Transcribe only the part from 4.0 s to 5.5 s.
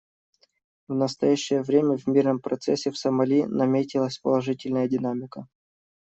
положительная динамика.